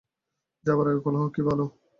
[0.65, 1.65] যাবার আগে কলহ কি ভালো?